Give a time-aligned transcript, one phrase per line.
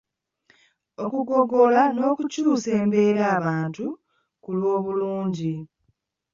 [1.03, 3.85] Okugogola n’okukyusa embeerabantu
[4.43, 5.53] ku lw’obulungi.